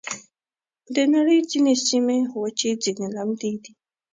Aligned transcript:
د 0.95 0.97
نړۍ 1.13 1.39
ځینې 1.51 1.73
سیمې 1.87 2.17
وچې، 2.39 2.71
ځینې 2.83 3.07
لمدې 3.15 3.53
دي. 3.63 3.73